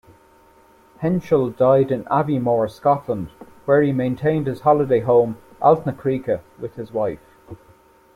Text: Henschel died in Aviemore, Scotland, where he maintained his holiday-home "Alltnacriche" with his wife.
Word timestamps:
Henschel 0.97 1.51
died 1.51 1.91
in 1.91 2.05
Aviemore, 2.05 2.71
Scotland, 2.71 3.29
where 3.65 3.83
he 3.83 3.91
maintained 3.91 4.47
his 4.47 4.61
holiday-home 4.61 5.37
"Alltnacriche" 5.61 6.39
with 6.59 6.73
his 6.73 6.91
wife. 6.91 7.19